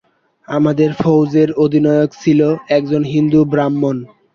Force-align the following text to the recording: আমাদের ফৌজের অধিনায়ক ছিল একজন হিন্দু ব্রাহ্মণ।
আমাদের 0.47 0.89
ফৌজের 1.01 1.49
অধিনায়ক 1.63 2.11
ছিল 2.23 2.39
একজন 2.69 3.01
হিন্দু 3.13 3.39
ব্রাহ্মণ। 3.51 3.95